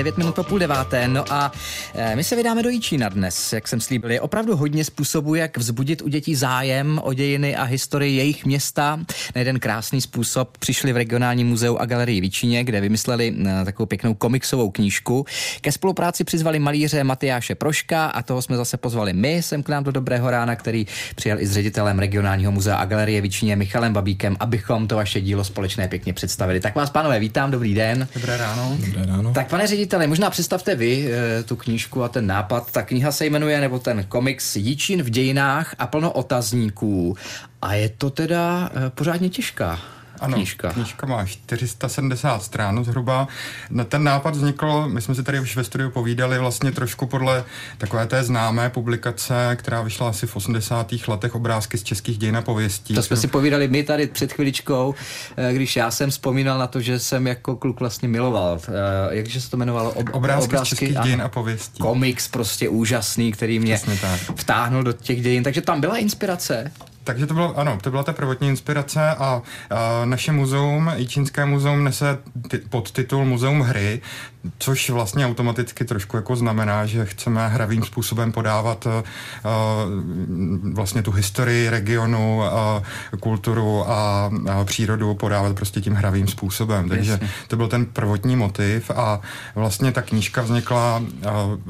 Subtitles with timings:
[0.00, 1.08] 9 minut po půl deváté.
[1.08, 1.52] No a
[1.94, 4.10] e, my se vydáme do Jíčína dnes, jak jsem slíbil.
[4.10, 9.00] Je opravdu hodně způsobů, jak vzbudit u dětí zájem o dějiny a historii jejich města.
[9.34, 13.86] Na jeden krásný způsob přišli v regionálním muzeu a galerii Víčíně, kde vymysleli e, takovou
[13.86, 15.26] pěknou komiksovou knížku.
[15.60, 19.84] Ke spolupráci přizvali malíře Matyáše Proška a toho jsme zase pozvali my sem k nám
[19.84, 24.36] do Dobrého rána, který přijel i s ředitelem regionálního muzea a galerie Víčíně Michalem Babíkem,
[24.40, 26.60] abychom to vaše dílo společné pěkně představili.
[26.60, 28.08] Tak vás, pánové, vítám, dobrý den.
[28.14, 28.76] Dobré ráno.
[28.86, 29.32] Dobré ráno.
[29.32, 32.72] Tak pane řediteli, možná představte vy e, tu knížku a ten nápad.
[32.72, 37.16] Ta kniha se jmenuje, nebo ten komiks Jíčín v dějinách a plno otazníků.
[37.62, 39.78] A je to teda e, pořádně těžká
[40.20, 40.72] ano, knížka.
[40.72, 43.28] knížka má 470 stran zhruba.
[43.88, 47.44] Ten nápad vznikl, my jsme si tady už ve studiu povídali, vlastně trošku podle
[47.78, 50.92] takové té známé publikace, která vyšla asi v 80.
[51.08, 52.94] letech, obrázky z českých dějin a pověstí.
[52.94, 54.94] To jsme si povídali my tady před chviličkou,
[55.36, 58.60] eh, když já jsem vzpomínal na to, že jsem jako kluk vlastně miloval.
[58.68, 58.70] Eh,
[59.10, 59.90] jakže se to jmenovalo?
[59.90, 61.78] Ob, obrázky, obrázky z českých a dějin a pověstí.
[61.78, 63.80] Komiks prostě úžasný, který mě
[64.34, 65.42] vtáhnul do těch dějin.
[65.42, 66.72] Takže tam byla inspirace.
[67.04, 69.42] Takže to bylo, ano, to byla ta prvotní inspirace a, a
[70.04, 74.00] naše muzeum, Čínské muzeum, nese ty, podtitul Muzeum hry,
[74.58, 79.02] což vlastně automaticky trošku jako znamená, že chceme hravým způsobem podávat a,
[80.72, 82.82] vlastně tu historii regionu, a,
[83.20, 86.88] kulturu a, a přírodu podávat prostě tím hravým způsobem.
[86.88, 87.30] Takže Jasně.
[87.48, 89.20] to byl ten prvotní motiv a
[89.54, 91.02] vlastně ta knížka vznikla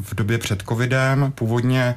[0.00, 1.32] v době před covidem.
[1.34, 1.94] Původně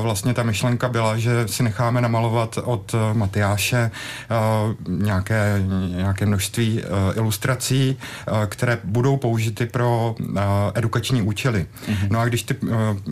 [0.00, 3.90] vlastně ta myšlenka byla, že si necháme namalovat od Matyáše
[4.88, 6.82] nějaké, nějaké množství
[7.14, 7.98] ilustrací,
[8.48, 10.13] které budou použity pro
[10.74, 11.66] edukační účely.
[11.86, 12.08] Mm-hmm.
[12.10, 12.56] No a když ty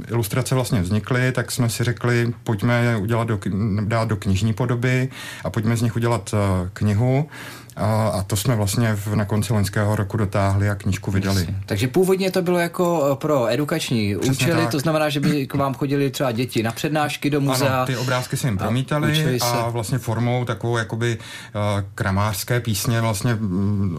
[0.09, 3.41] ilustrace vlastně vznikly, tak jsme si řekli, pojďme je udělat do,
[3.81, 5.09] dát do knižní podoby
[5.45, 6.35] a pojďme z nich udělat
[6.73, 7.29] knihu.
[7.77, 11.41] A, a to jsme vlastně v, na konci loňského roku dotáhli a knížku vydali.
[11.41, 11.57] Jasně.
[11.67, 14.71] Takže původně to bylo jako eh, pro edukační Přesně účely, tak.
[14.71, 17.77] to znamená, že by k vám chodili třeba děti na přednášky do muzea.
[17.77, 21.61] Ano, ty obrázky se jim promítali a, a vlastně formou takovou jakoby uh,
[21.95, 23.39] kramářské písně vlastně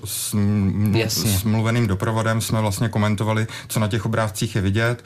[0.06, 0.36] s,
[1.08, 5.04] s mluveným doprovodem jsme vlastně komentovali, co na těch obrázcích je vidět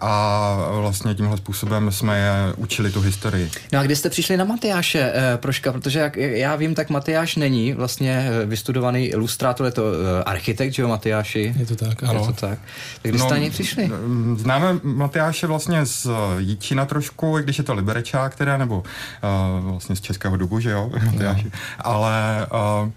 [0.00, 3.50] a vlastně tímhle způsobem jsme je učili tu historii.
[3.72, 7.36] No a kdy jste přišli na Matyáše eh, Proška, protože jak já vím, tak Matyáš
[7.36, 11.54] není vlastně vlastně vystudovaný ilustrátor, je to eh, architekt, že jo, Matyáši?
[11.58, 12.20] Je to tak, ano.
[12.20, 12.58] Je to tak.
[13.02, 13.90] Tak kdy no, jste přišli?
[14.36, 16.06] Známe Matyáše vlastně z
[16.38, 18.82] Jíčína trošku, i když je to liberečák teda, nebo
[19.62, 21.44] uh, vlastně z Českého Dubu, že jo, Matyáši.
[21.44, 21.50] No.
[21.78, 22.46] Ale
[22.82, 22.90] uh,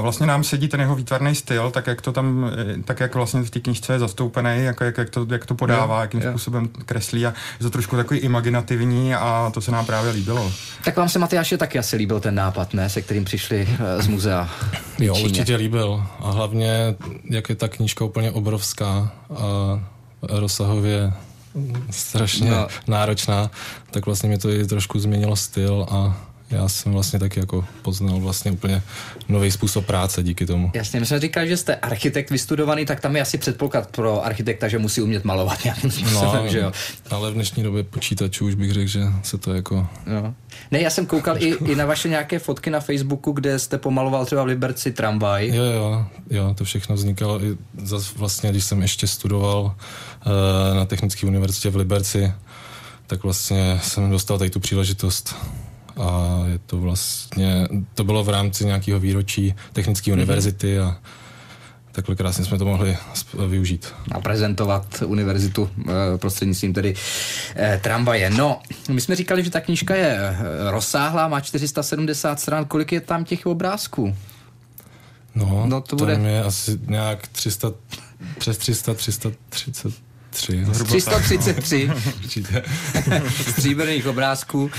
[0.00, 2.50] vlastně nám sedí ten jeho výtvarný styl, tak jak to tam,
[2.84, 6.00] tak jak vlastně v té knižce je zastoupený, jak, jak, jak, to, jak to podává,
[6.00, 6.30] jakým jo.
[6.30, 10.52] způsobem kreslí a je to trošku takový imaginativní a to se nám právě líbilo.
[10.84, 14.06] Tak vám se Matyáše taky asi líbil ten nápad, ne, se kterým přišli eh, z
[14.06, 14.50] muzea.
[14.98, 15.28] Jo, Číně.
[15.28, 16.94] určitě líbil a hlavně,
[17.30, 19.80] jak je ta knížka úplně obrovská a
[20.22, 21.12] rozsahově
[21.90, 22.66] strašně no.
[22.86, 23.50] náročná,
[23.90, 26.16] tak vlastně mě to i trošku změnilo styl a
[26.50, 28.82] já jsem vlastně taky jako poznal vlastně úplně
[29.28, 30.70] nový způsob práce díky tomu.
[30.74, 34.68] Jasně, my jsme říkali, že jste architekt vystudovaný, tak tam je asi předpoklad pro architekta,
[34.68, 36.72] že musí umět malovat nějakým způsobem, no, že jo?
[37.10, 39.86] Ale v dnešní době počítačů už bych řekl, že se to jako...
[40.06, 40.34] No.
[40.70, 44.26] Ne, já jsem koukal i, i na vaše nějaké fotky na Facebooku, kde jste pomaloval
[44.26, 45.48] třeba v Liberci tramvaj.
[45.48, 50.84] Jo, jo, jo, to všechno vznikalo i zas vlastně, když jsem ještě studoval uh, na
[50.84, 52.32] Technické univerzitě v Liberci,
[53.06, 55.36] tak vlastně jsem dostal tady tu příležitost
[55.96, 60.14] a je to vlastně, to bylo v rámci nějakého výročí Technické mm-hmm.
[60.14, 60.98] univerzity a
[61.92, 62.96] takhle krásně jsme to mohli
[63.48, 63.94] využít.
[64.12, 65.70] A prezentovat univerzitu
[66.14, 66.94] e, prostřednictvím tedy
[67.56, 68.30] e, tramvaje.
[68.30, 68.60] No,
[68.90, 70.36] my jsme říkali, že ta knížka je eh,
[70.70, 72.64] rozsáhlá, má 470 stran.
[72.64, 74.16] Kolik je tam těch obrázků?
[75.34, 76.12] No, no to bude...
[76.12, 77.72] je asi nějak 300,
[78.38, 79.94] přes 300, 330
[80.34, 81.90] 333
[83.50, 84.70] stříbrných obrázků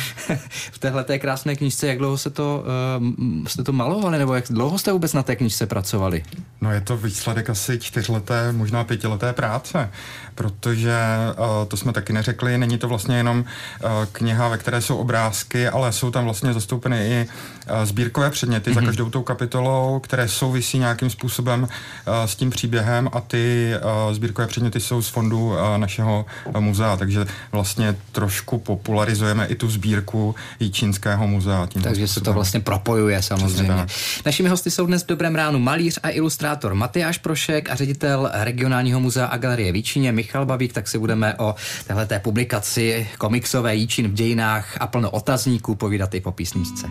[0.72, 1.88] v téhle té krásné knižce.
[1.88, 2.64] Jak dlouho se to,
[2.98, 6.24] uh, jste to malovali, nebo jak dlouho jste vůbec na té knižce pracovali?
[6.62, 9.90] No je to výsledek asi čtyřleté, možná pětileté práce,
[10.36, 10.98] protože
[11.38, 15.68] uh, to jsme taky neřekli, není to vlastně jenom uh, kniha, ve které jsou obrázky,
[15.68, 18.74] ale jsou tam vlastně zastoupeny i uh, sbírkové předměty mm-hmm.
[18.74, 18.88] za mhm.
[18.88, 21.68] každou tou kapitolou, které souvisí nějakým způsobem uh,
[22.26, 23.74] s tím příběhem a ty
[24.08, 25.45] uh, sbírkové předměty jsou z fondu
[25.78, 26.26] našeho
[26.60, 30.36] muzea, takže vlastně trošku popularizujeme i tu sbírku
[30.72, 31.68] čínského muzea.
[31.68, 33.86] Tím takže se to vlastně propojuje samozřejmě.
[34.26, 39.00] Našimi hosty jsou dnes v Dobrém ránu malíř a ilustrátor Matyáš Prošek a ředitel regionálního
[39.00, 41.56] muzea a galerie Výčině Michal Babík, tak si budeme o
[41.88, 46.88] téhleté publikaci komiksové Jíčin v dějinách a plno otazníků povídat i po písničce.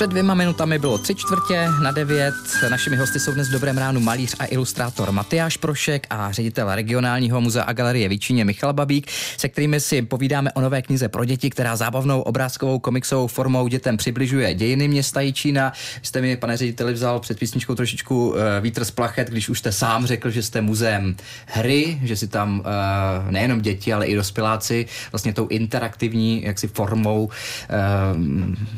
[0.00, 2.34] Před dvěma minutami bylo tři čtvrtě na devět.
[2.70, 7.40] Našimi hosty jsou dnes v Dobrém ránu malíř a ilustrátor Matyáš Prošek a ředitel regionálního
[7.40, 11.50] muzea a galerie Vyčíně Michal Babík, se kterými si povídáme o nové knize pro děti,
[11.50, 15.72] která zábavnou obrázkovou komiksovou formou dětem přibližuje dějiny města Jičína.
[16.02, 19.72] Jste mi, pane řediteli, vzal před písničkou trošičku eh, vítr z plachet, když už jste
[19.72, 24.86] sám řekl, že jste muzeem hry, že si tam eh, nejenom děti, ale i dospěláci
[25.12, 27.28] vlastně tou interaktivní jaksi formou
[27.70, 27.76] eh,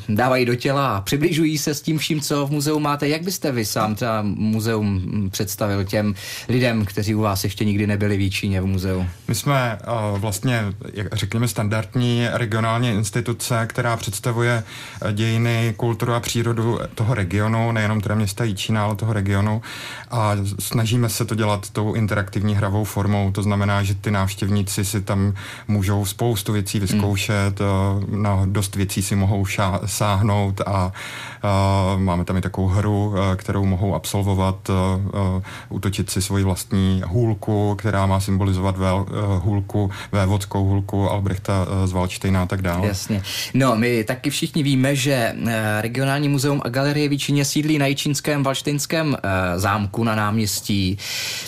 [0.09, 3.09] dávají do těla a přibližují se s tím vším, co v muzeu máte.
[3.09, 6.15] Jak byste vy sám třeba muzeum představil těm
[6.49, 9.07] lidem, kteří u vás ještě nikdy nebyli v Jíčíně v muzeu?
[9.29, 9.79] My jsme
[10.13, 14.65] uh, vlastně, jak řekněme, standardní regionální instituce, která představuje
[15.13, 19.63] dějiny, kulturu a přírodu toho regionu, nejenom teda města Jíčína, ale toho regionu.
[20.11, 23.33] A snažíme se to dělat tou interaktivní hravou formou.
[23.33, 25.35] To znamená, že ty návštěvníci si tam
[25.69, 28.23] můžou spoustu věcí vyzkoušet, hmm.
[28.23, 30.93] na dost věcí si mohou šá- sáhnout a
[31.97, 34.71] máme tam i takovou hru, uh, kterou mohou absolvovat,
[35.69, 39.07] utočit si svoji vlastní hůlku, která má symbolizovat vel,
[39.39, 42.87] hůlku, vévodskou hůlku Albrechta z Valštejna a tak dále.
[42.89, 43.23] Jasně.
[43.55, 45.35] No, my taky všichni víme, že
[45.81, 49.17] regionální muzeum a galerie Výčině sídlí na Jičínském Valštejnském
[49.57, 50.99] zámku na náměstí.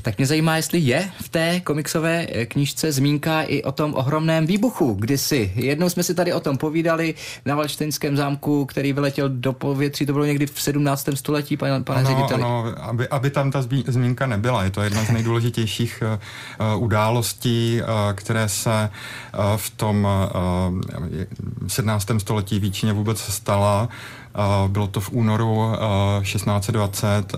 [0.02, 4.94] Tak mě zajímá, jestli je v té komiksové knížce zmínka i o tom ohromném výbuchu
[4.94, 5.52] kdysi.
[5.54, 7.14] Jednou jsme si tady o tom povídali
[7.46, 11.08] na Valštejnském zámku, který vyletěl do povětří, to bylo někdy v 17.
[11.14, 12.42] století, pane, pane ano, řediteli.
[12.42, 14.64] Ano, aby, aby tam ta zmínka nebyla.
[14.64, 16.02] Je to jedna z nejdůležitějších
[16.76, 18.90] uh, událostí, uh, které se
[19.34, 20.08] uh, v tom
[20.70, 22.10] uh, 17.
[22.18, 23.88] století Víčině vůbec stala.
[24.68, 25.72] Bylo to v únoru
[26.22, 27.34] 1620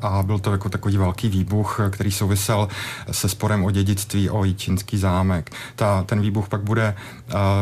[0.00, 2.68] a byl to jako takový velký výbuch, který souvisel
[3.10, 5.50] se sporem o dědictví o Jíčínský zámek.
[5.76, 6.94] Ta, ten výbuch pak bude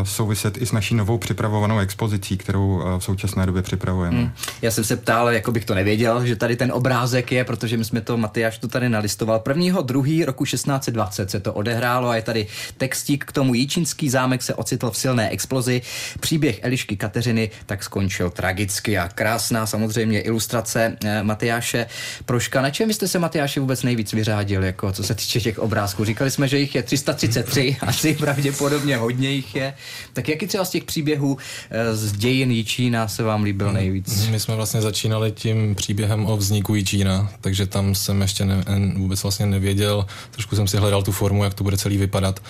[0.02, 4.18] souviset i s naší novou připravovanou expozicí, kterou v současné době připravujeme.
[4.18, 4.32] Hmm.
[4.62, 7.84] Já jsem se ptal, jako bych to nevěděl, že tady ten obrázek je, protože my
[7.84, 9.38] jsme to, Matyáš to tady nalistoval.
[9.38, 12.46] Prvního, druhý roku 1620 se to odehrálo a je tady
[12.76, 15.82] textík k tomu Jíčínský zámek se ocitl v silné explozi.
[16.20, 21.86] Příběh Elišky Kateřiny tak skončil tragicky a krásná samozřejmě ilustrace eh, Matyáše
[22.24, 22.62] Proška.
[22.62, 26.04] Na čem jste se Matyáše vůbec nejvíc vyřádil, jako co se týče těch obrázků?
[26.04, 29.74] Říkali jsme, že jich je 333, asi pravděpodobně hodně jich je.
[30.12, 31.36] Tak jaký třeba z těch příběhů
[31.70, 34.28] eh, z dějin Jičína se vám líbil nejvíc?
[34.28, 39.22] My jsme vlastně začínali tím příběhem o vzniku Jičína, takže tam jsem ještě ne, vůbec
[39.22, 40.06] vlastně nevěděl.
[40.30, 42.40] Trošku jsem si hledal tu formu, jak to bude celý vypadat.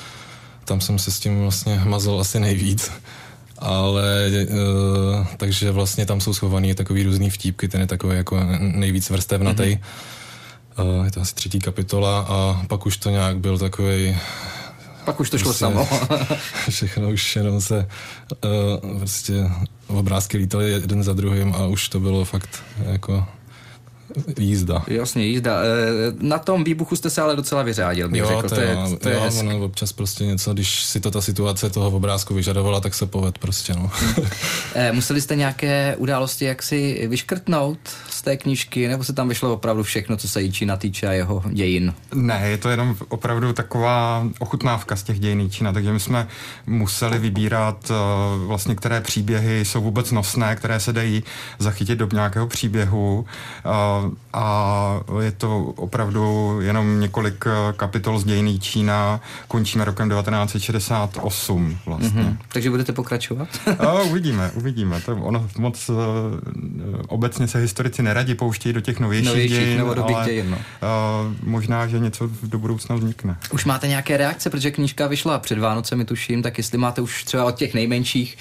[0.65, 2.91] Tam jsem se s tím vlastně mazal asi nejvíc
[3.59, 9.11] ale uh, takže vlastně tam jsou schovaný takový různý vtípky, ten je takový jako nejvíc
[9.11, 9.63] vrstevnatý.
[9.63, 10.99] Mm-hmm.
[10.99, 14.17] Uh, je to asi třetí kapitola a pak už to nějak byl takový
[15.05, 15.89] pak už to šlo prostě, samo.
[16.69, 17.89] všechno už jenom se
[18.45, 19.51] uh, prostě
[19.87, 23.27] obrázky lítaly jeden za druhým a už to bylo fakt jako
[24.39, 24.85] jízda.
[24.87, 25.61] Jasně, jízda.
[25.63, 25.67] E,
[26.21, 28.49] na tom výbuchu jste se ale docela vyřádil, bych jo, řekl.
[28.49, 31.71] To, to, je, to je jo, ono občas prostě něco, když si to ta situace
[31.71, 33.91] toho obrázku vyžadovala, tak se poved prostě, no.
[34.75, 37.79] E, museli jste nějaké události jaksi vyškrtnout
[38.11, 41.43] z té knížky, nebo se tam vyšlo opravdu všechno, co se Jíčína týče a jeho
[41.51, 41.95] dějin?
[42.15, 46.29] Ne, je to jenom opravdu taková ochutnávka z těch dějin Jíčína, takže my jsme
[46.67, 51.23] museli vybírat uh, vlastně, které příběhy jsou vůbec nosné, které se dají
[51.59, 53.27] zachytit do nějakého příběhu.
[54.07, 59.21] Uh, a je to opravdu jenom několik eh, kapitol z dějiny Čína.
[59.49, 62.23] Končíme rokem 1968 vlastně.
[62.23, 62.37] Mm-hmm.
[62.53, 63.49] Takže budete pokračovat?
[63.79, 65.01] a, uvidíme, uvidíme.
[65.01, 65.97] To ono moc uh,
[67.09, 70.57] obecně se historici neradi pouštějí do těch novějších, novějších dějin, ale dějin, no.
[70.57, 73.37] uh, možná, že něco do budoucna vznikne.
[73.53, 77.45] Už máte nějaké reakce, protože knížka vyšla před Vánocemi, tuším, tak jestli máte už třeba
[77.45, 78.37] od těch nejmenších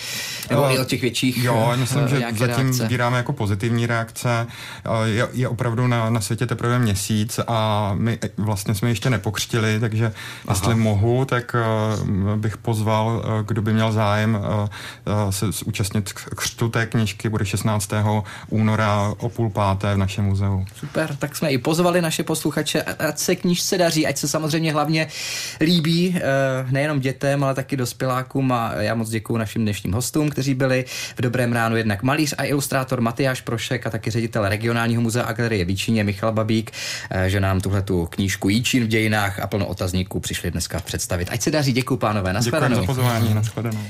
[0.50, 2.86] nebo uh, i od těch větších Jo, myslím, že zatím reakce.
[2.86, 4.48] sbíráme jako pozitivní reakce.
[4.90, 9.80] Uh, je, je opravdu na, na světě teprve měsíc a my vlastně jsme ještě nepokřtili,
[9.80, 10.14] takže Aha.
[10.50, 16.14] jestli mohu, tak uh, bych pozval, uh, kdo by měl zájem uh, uh, se zúčastnit
[16.14, 17.92] křtu té knížky, bude 16.
[18.50, 20.66] února o půl páté v našem muzeu.
[20.76, 25.08] Super, tak jsme i pozvali naše posluchače, ať se knížce daří, ať se samozřejmě hlavně
[25.62, 30.54] líbí uh, nejenom dětem, ale taky dospělákům a já moc děkuji našim dnešním hostům, kteří
[30.54, 30.86] byli
[31.18, 35.66] v Dobrém ránu jednak malíř a ilustrátor Matyáš Prošek a taky ředitel regionálního muzea galerie
[35.66, 36.72] Výčině Michal Babík,
[37.10, 41.28] eh, že nám tuhle tu knížku Jíčín v dějinách a plno otazníků přišli dneska představit.
[41.32, 42.82] Ať se daří, děkuji pánové, nashledanou.
[42.82, 43.88] Děkuji za pozvání, nashledanou.